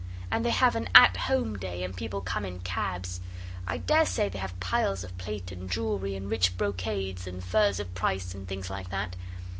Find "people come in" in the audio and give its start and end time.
1.95-2.61